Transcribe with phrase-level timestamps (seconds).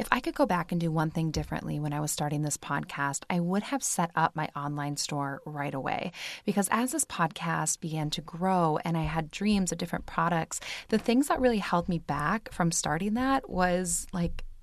[0.00, 2.56] If I could go back and do one thing differently when I was starting this
[2.56, 6.12] podcast, I would have set up my online store right away.
[6.46, 10.58] Because as this podcast began to grow and I had dreams of different products,
[10.88, 14.42] the things that really held me back from starting that was like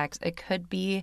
[0.00, 1.02] decks it could be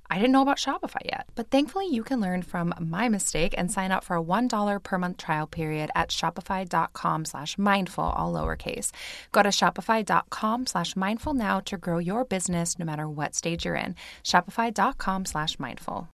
[0.11, 1.29] I didn't know about Shopify yet.
[1.35, 4.97] But thankfully, you can learn from my mistake and sign up for a $1 per
[4.97, 8.91] month trial period at shopify.com slash mindful, all lowercase.
[9.31, 13.75] Go to shopify.com slash mindful now to grow your business no matter what stage you're
[13.75, 13.95] in.
[14.21, 16.09] Shopify.com slash mindful.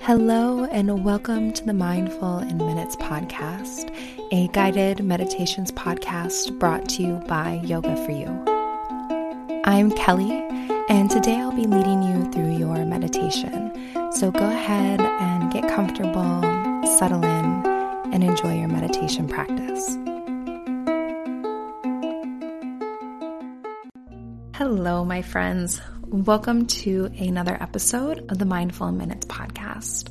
[0.00, 3.92] Hello, and welcome to the Mindful in Minutes podcast,
[4.32, 8.44] a guided meditations podcast brought to you by Yoga for You.
[9.64, 10.46] I'm Kelly
[10.88, 13.72] and today I'll be leading you through your meditation.
[14.12, 16.42] So go ahead and get comfortable,
[16.98, 17.66] settle in,
[18.12, 19.98] and enjoy your meditation practice.
[24.54, 25.80] Hello, my friends.
[26.08, 30.08] Welcome to another episode of the Mindful Minutes podcast.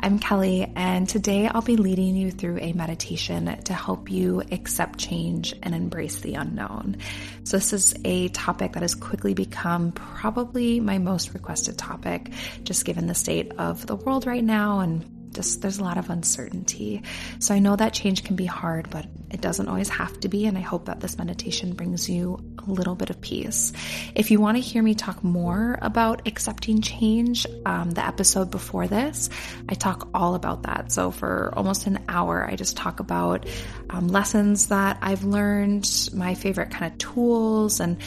[0.00, 4.98] I'm Kelly, and today I'll be leading you through a meditation to help you accept
[4.98, 6.96] change and embrace the unknown.
[7.44, 12.32] So, this is a topic that has quickly become probably my most requested topic,
[12.62, 16.10] just given the state of the world right now and just there's a lot of
[16.10, 17.02] uncertainty.
[17.38, 20.46] So I know that change can be hard, but it doesn't always have to be.
[20.46, 23.72] And I hope that this meditation brings you a little bit of peace.
[24.14, 28.86] If you want to hear me talk more about accepting change, um, the episode before
[28.86, 29.28] this,
[29.68, 30.92] I talk all about that.
[30.92, 33.46] So for almost an hour, I just talk about
[33.90, 37.98] um, lessons that I've learned, my favorite kind of tools, and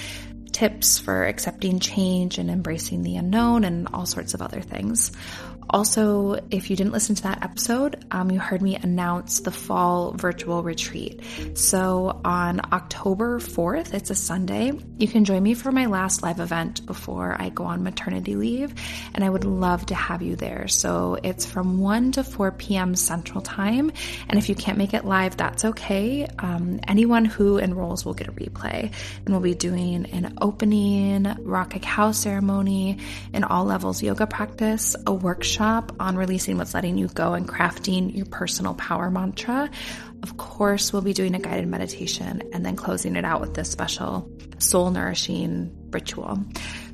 [0.58, 5.12] tips for accepting change and embracing the unknown and all sorts of other things.
[5.70, 10.14] Also, if you didn't listen to that episode, um, you heard me announce the fall
[10.14, 11.22] virtual retreat.
[11.56, 16.40] So on October 4th, it's a Sunday, you can join me for my last live
[16.40, 18.74] event before I go on maternity leave,
[19.14, 20.70] and I would love to have you there.
[20.70, 22.96] So it's from 1 to 4 p.m.
[22.96, 23.92] Central Time,
[24.30, 26.28] and if you can't make it live, that's okay.
[26.40, 28.94] Um, anyone who enrolls will get a replay,
[29.26, 33.00] and we'll be doing an opening rock cacao ceremony,
[33.34, 37.48] an all levels yoga practice, a workshop workshop on releasing what's letting you go and
[37.48, 39.70] crafting your personal power mantra.
[40.22, 43.70] Of course, we'll be doing a guided meditation and then closing it out with this
[43.70, 44.30] special
[44.60, 46.40] soul nourishing ritual.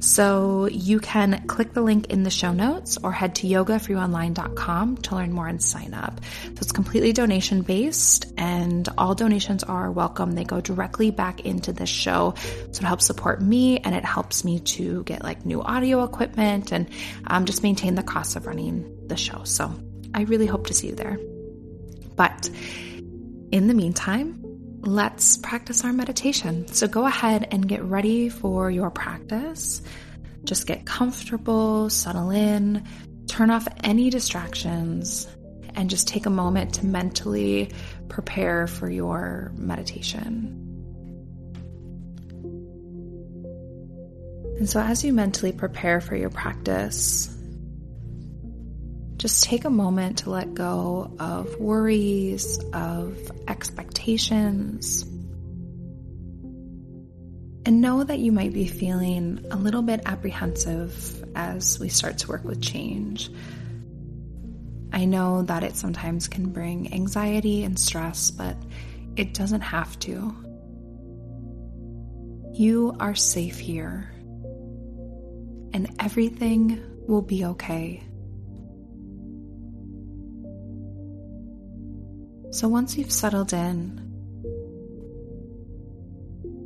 [0.04, 5.16] So you can click the link in the show notes or head to yogaforyouonline.com to
[5.16, 6.20] learn more and sign up.
[6.44, 10.34] So it's completely donation based and all donations are welcome.
[10.34, 12.34] They go directly back into this show.
[12.74, 16.74] So it helps support me and it helps me to get like new audio equipment
[16.74, 16.90] and
[17.26, 19.46] um, just maintain the cost of running the show.
[19.46, 19.74] So
[20.14, 21.18] I really hope to see you there.
[22.18, 22.50] But
[23.54, 24.43] in the meantime,
[24.84, 26.68] let's practice our meditation.
[26.68, 29.82] So go ahead and get ready for your practice.
[30.44, 32.86] Just get comfortable, settle in,
[33.28, 35.28] turn off any distractions,
[35.74, 37.72] and just take a moment to mentally
[38.10, 40.60] prepare for your meditation.
[44.58, 47.33] And so, as you mentally prepare for your practice,
[49.18, 53.18] just take a moment to let go of worries, of
[53.48, 55.04] expectations.
[57.66, 62.28] And know that you might be feeling a little bit apprehensive as we start to
[62.28, 63.30] work with change.
[64.92, 68.58] I know that it sometimes can bring anxiety and stress, but
[69.16, 70.36] it doesn't have to.
[72.54, 74.12] You are safe here,
[75.74, 78.04] and everything will be okay.
[82.54, 84.00] So once you've settled in,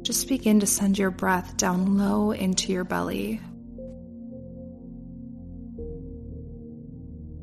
[0.01, 3.39] just begin to send your breath down low into your belly.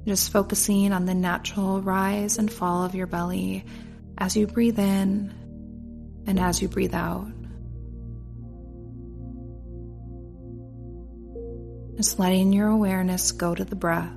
[0.07, 3.65] Just focusing on the natural rise and fall of your belly
[4.19, 5.33] as you breathe in
[6.27, 7.27] and as you breathe out.
[11.97, 14.13] Just letting your awareness go to the breath.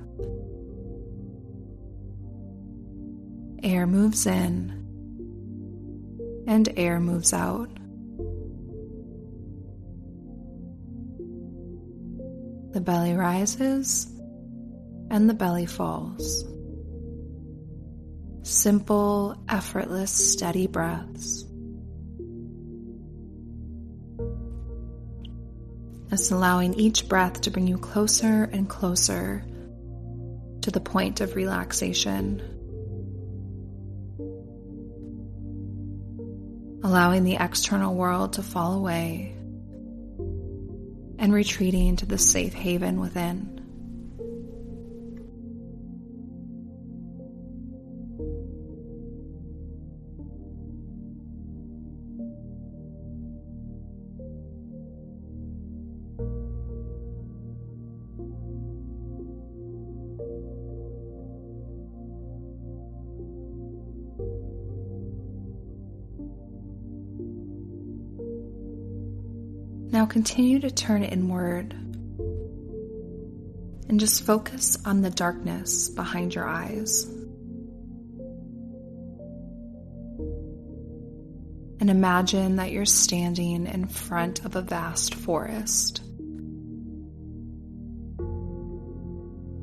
[3.68, 4.70] Air moves in
[6.46, 7.68] and air moves out.
[12.72, 14.06] The belly rises
[15.10, 16.46] and the belly falls.
[18.40, 21.44] Simple, effortless, steady breaths.
[26.08, 29.44] Just allowing each breath to bring you closer and closer
[30.62, 32.57] to the point of relaxation.
[36.88, 39.34] Allowing the external world to fall away
[41.18, 43.57] and retreating to the safe haven within.
[69.98, 71.72] Now continue to turn inward
[73.88, 77.02] and just focus on the darkness behind your eyes.
[81.80, 86.00] And imagine that you're standing in front of a vast forest.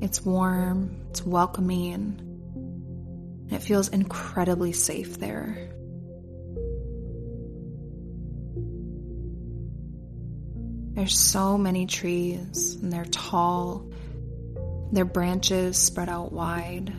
[0.02, 2.20] It's warm, it's welcoming,
[3.52, 5.72] it feels incredibly safe there.
[10.96, 13.92] There's so many trees, and they're tall,
[14.94, 16.94] their branches spread out wide.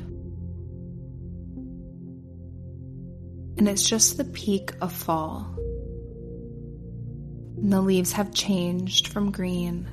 [3.56, 5.54] And it's just the peak of fall.
[7.56, 9.88] And the leaves have changed from green.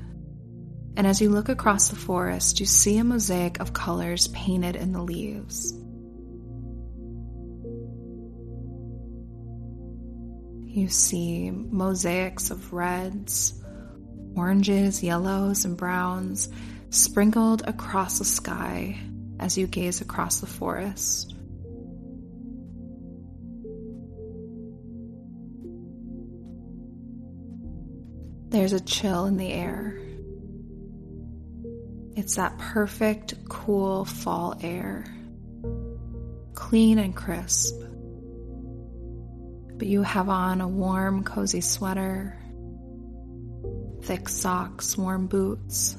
[0.98, 4.92] And as you look across the forest, you see a mosaic of colors painted in
[4.92, 5.74] the leaves.
[10.66, 13.62] You see mosaics of reds,
[14.35, 16.50] oranges, yellows, and browns
[16.89, 18.97] sprinkled across the sky
[19.39, 21.35] as you gaze across the forest.
[28.50, 30.00] There's a chill in the air.
[32.15, 35.06] It's that perfect, cool fall air,
[36.53, 37.75] clean and crisp.
[39.75, 42.38] But you have on a warm, cozy sweater
[44.04, 45.96] thick socks, warm boots,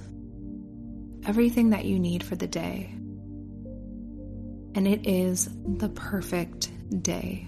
[1.27, 2.91] everything that you need for the day.
[4.75, 6.71] And it is the perfect
[7.03, 7.47] day.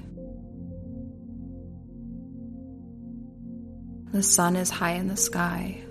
[4.13, 5.83] The sun is high in the sky,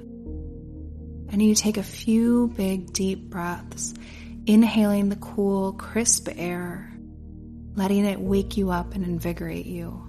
[1.29, 3.93] and you take a few big, deep breaths,
[4.47, 6.91] inhaling the cool, crisp air,
[7.75, 10.01] letting it wake you up and invigorate you.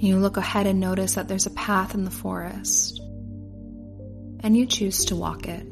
[0.00, 3.00] You look ahead and notice that there's a path in the forest,
[4.38, 5.66] and you choose to walk it.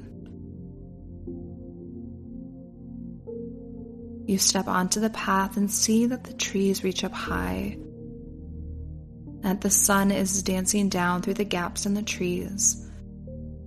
[4.28, 7.78] You step onto the path and see that the trees reach up high,
[9.42, 12.84] that the sun is dancing down through the gaps in the trees,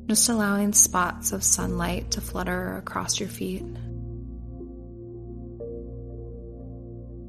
[0.08, 3.64] just allowing spots of sunlight to flutter across your feet.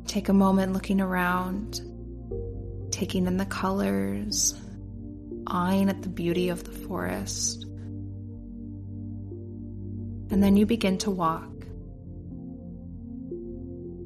[0.09, 1.81] Take a moment looking around
[3.01, 4.55] taking in the colors,
[5.47, 7.65] eyeing at the beauty of the forest.
[10.31, 11.49] And then you begin to walk,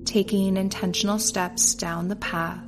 [0.05, 2.63] taking intentional steps down the path,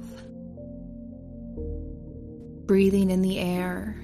[2.67, 3.95] breathing in the air,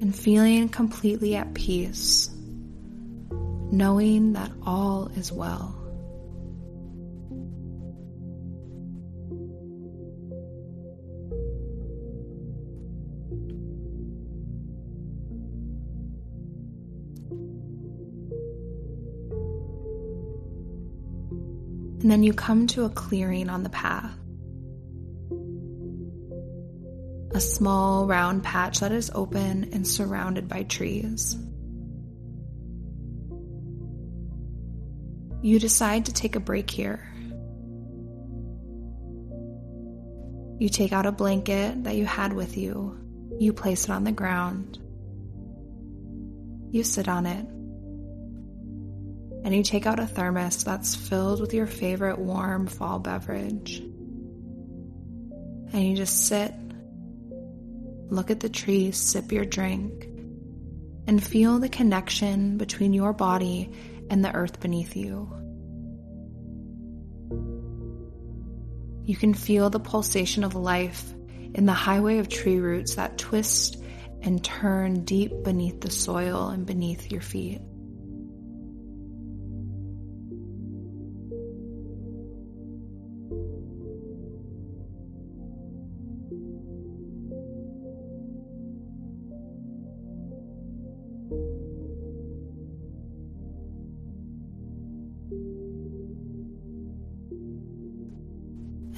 [0.00, 2.30] and feeling completely at peace,
[3.70, 5.79] knowing that all is well.
[22.10, 24.18] And then you come to a clearing on the path.
[27.36, 31.38] A small round patch that is open and surrounded by trees.
[35.42, 37.06] you decide to take a break here.
[40.58, 42.98] You take out a blanket that you had with you,
[43.38, 44.78] you place it on the ground,
[46.72, 47.46] you sit on it,
[49.42, 53.78] and you take out a thermos that's filled with your favorite warm fall beverage.
[55.72, 56.52] And you just sit,
[58.08, 60.08] look at the trees, sip your drink,
[61.06, 63.72] and feel the connection between your body
[64.10, 65.32] and the earth beneath you.
[69.04, 71.12] You can feel the pulsation of life
[71.54, 73.82] in the highway of tree roots that twist
[74.22, 77.60] and turn deep beneath the soil and beneath your feet.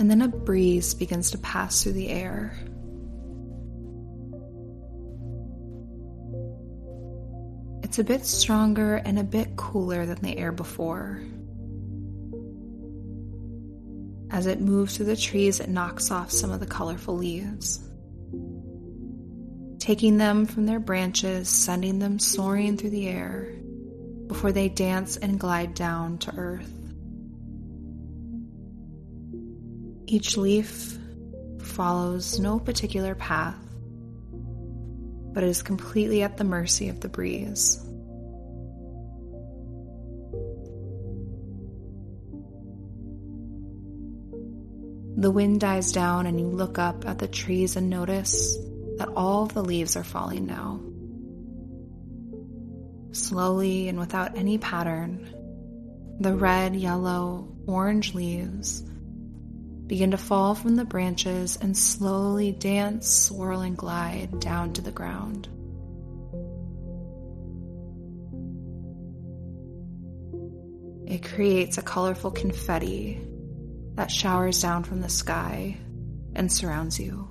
[0.02, 2.58] And then a breeze begins to pass through the air.
[7.84, 11.22] It's a bit stronger and a bit cooler than the air before.
[14.32, 17.78] As it moves through the trees, it knocks off some of the colorful leaves,
[19.78, 23.54] taking them from their branches, sending them soaring through the air
[24.26, 26.81] before they dance and glide down to earth.
[30.12, 30.98] Each leaf
[31.62, 33.56] follows no particular path,
[35.32, 37.78] but is completely at the mercy of the breeze.
[45.16, 48.58] The wind dies down, and you look up at the trees and notice
[48.98, 50.78] that all of the leaves are falling now.
[53.12, 55.26] Slowly and without any pattern,
[56.20, 58.84] the red, yellow, orange leaves
[59.92, 64.90] begin to fall from the branches and slowly dance, swirl, and glide down to the
[64.90, 65.46] ground.
[71.06, 73.20] It creates a colorful confetti
[73.96, 75.76] that showers down from the sky
[76.34, 77.28] and surrounds you.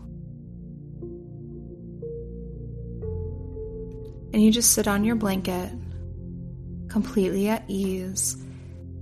[4.33, 5.71] And you just sit on your blanket,
[6.89, 8.37] completely at ease,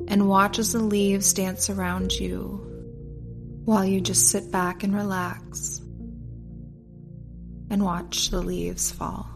[0.07, 2.68] and watch as the leaves dance around you
[3.69, 5.77] while you just sit back and relax
[7.69, 9.29] and watch the leaves fall.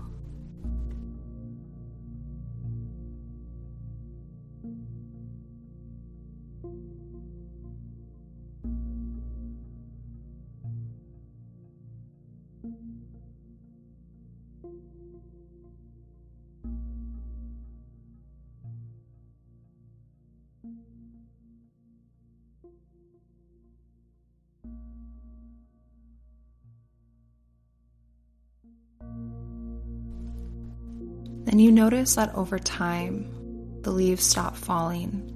[31.43, 35.29] Then you notice that over time, the leaves stop falling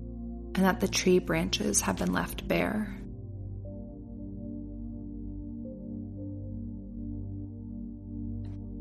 [0.56, 2.98] and that the tree branches have been left bare.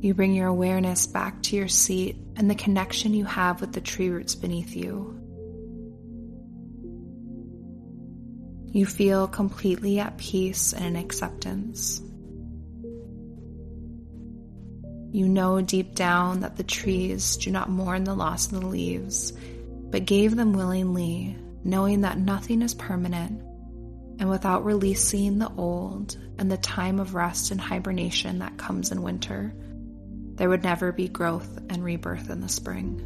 [0.01, 3.81] You bring your awareness back to your seat and the connection you have with the
[3.81, 5.21] tree roots beneath you.
[8.73, 12.01] You feel completely at peace and in acceptance.
[15.17, 19.33] You know deep down that the trees do not mourn the loss of the leaves,
[19.91, 23.41] but gave them willingly, knowing that nothing is permanent,
[24.21, 29.01] and without releasing the old and the time of rest and hibernation that comes in
[29.01, 29.55] winter,
[30.35, 33.01] there would never be growth and rebirth in the spring.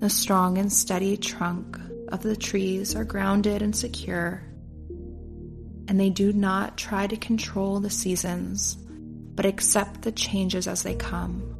[0.00, 4.42] The strong and steady trunk of the trees are grounded and secure
[5.92, 8.76] and they do not try to control the seasons,
[9.34, 11.54] but accept the changes as they come.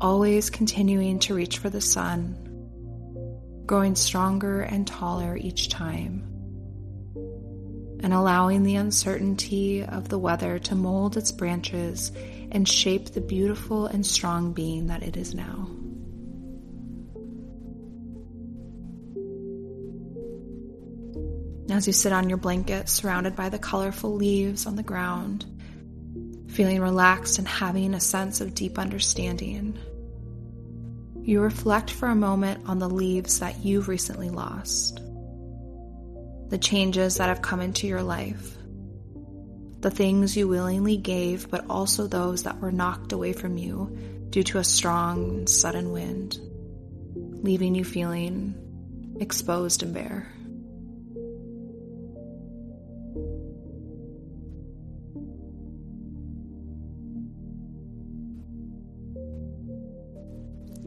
[0.00, 6.24] Always continuing to reach for the sun, growing stronger and taller each time,
[8.00, 12.10] and allowing the uncertainty of the weather to mold its branches
[12.50, 15.70] and shape the beautiful and strong being that it is now.
[21.78, 25.46] As you sit on your blanket surrounded by the colorful leaves on the ground,
[26.48, 29.78] feeling relaxed and having a sense of deep understanding.
[31.22, 35.00] You reflect for a moment on the leaves that you've recently lost,
[36.48, 38.56] the changes that have come into your life,
[39.78, 43.96] the things you willingly gave, but also those that were knocked away from you
[44.30, 46.40] due to a strong, sudden wind,
[47.14, 50.32] leaving you feeling exposed and bare.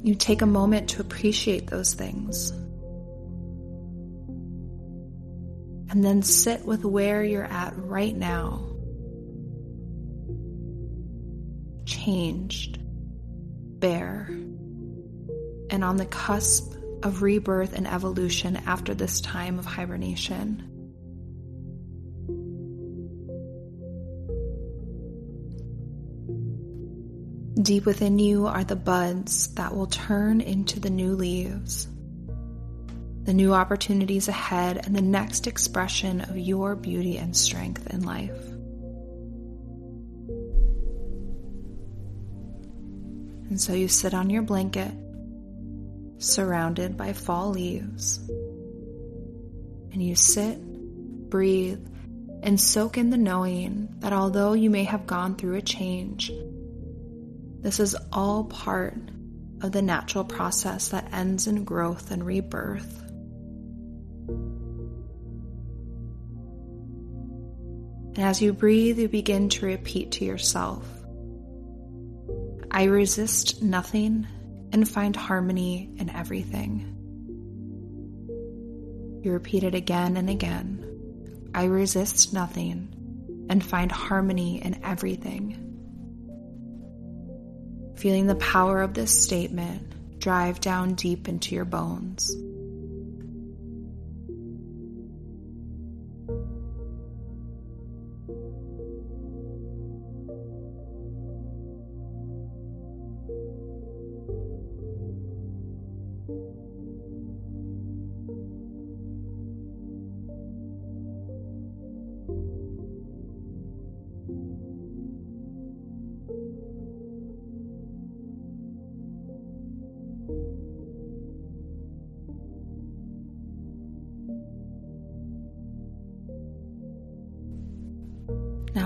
[0.03, 2.51] You take a moment to appreciate those things.
[5.91, 8.67] And then sit with where you're at right now.
[11.86, 14.27] Changed, bare,
[15.70, 20.71] and on the cusp of rebirth and evolution after this time of hibernation.
[27.62, 31.88] Deep within you are the buds that will turn into the new leaves,
[33.24, 38.48] the new opportunities ahead, and the next expression of your beauty and strength in life.
[43.50, 44.94] And so you sit on your blanket,
[46.18, 48.18] surrounded by fall leaves,
[49.91, 50.58] and you sit,
[51.30, 51.86] breathe,
[52.41, 56.32] and soak in the knowing that although you may have gone through a change,
[57.62, 58.98] this is all part
[59.62, 62.98] of the natural process that ends in growth and rebirth.
[68.13, 70.86] And as you breathe, you begin to repeat to yourself
[72.74, 74.27] I resist nothing
[74.72, 76.88] and find harmony in everything.
[79.24, 80.88] You repeat it again and again.
[81.53, 85.71] I resist nothing and find harmony in everything
[88.01, 92.36] feeling the power of this statement drive down deep into your bones.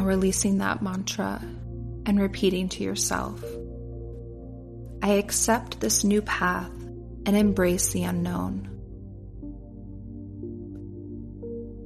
[0.05, 1.41] Now releasing that mantra
[2.05, 3.43] and repeating to yourself
[5.01, 6.69] I accept this new path
[7.25, 8.69] and embrace the unknown.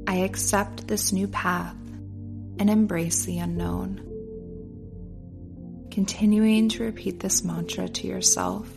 [0.05, 1.77] I accept this new path
[2.59, 4.01] and embrace the unknown.
[5.89, 8.69] Continuing to repeat this mantra to yourself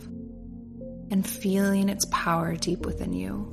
[1.11, 3.52] and feeling its power deep within you.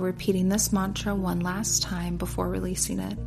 [0.00, 3.18] Repeating this mantra one last time before releasing it.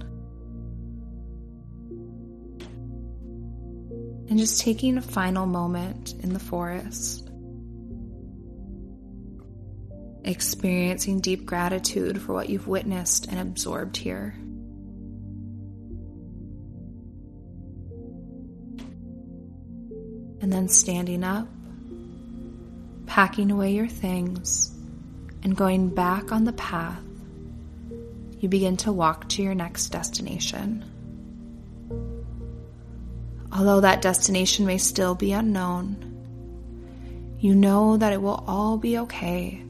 [4.30, 7.30] And just taking a final moment in the forest.
[10.26, 14.36] Experiencing deep gratitude for what you've witnessed and absorbed here.
[20.42, 21.48] And then standing up,
[23.06, 24.73] packing away your things
[25.44, 27.02] and going back on the path,
[28.40, 30.84] you begin to walk to your next destination.
[33.52, 36.10] Although that destination may still be unknown,
[37.40, 39.62] you know that it will all be okay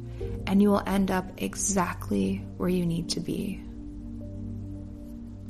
[0.45, 3.61] and you will end up exactly where you need to be.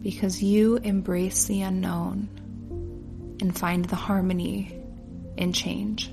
[0.01, 2.29] Because you embrace the unknown
[3.39, 4.79] and find the harmony
[5.37, 6.11] in change.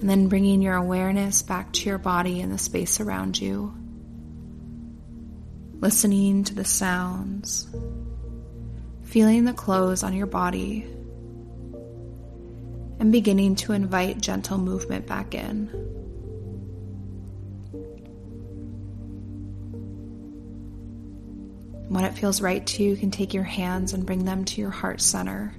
[0.00, 3.74] And then bringing your awareness back to your body and the space around you.
[5.80, 7.66] Listening to the sounds.
[9.04, 10.82] Feeling the clothes on your body.
[12.98, 15.68] And beginning to invite gentle movement back in.
[21.88, 24.60] When it feels right to you, you can take your hands and bring them to
[24.60, 25.54] your heart center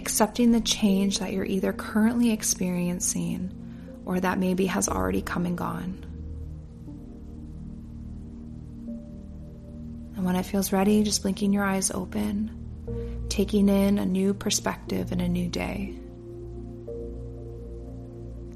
[0.00, 3.52] accepting the change that you're either currently experiencing
[4.06, 6.06] or that maybe has already come and gone.
[10.16, 15.12] And when it feels ready, just blinking your eyes open, taking in a new perspective
[15.12, 15.94] and a new day.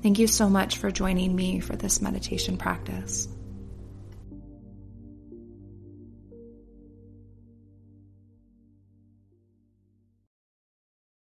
[0.03, 3.29] Thank you so much for joining me for this meditation practice.